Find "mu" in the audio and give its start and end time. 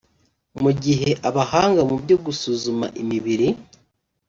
0.61-0.71, 1.89-1.95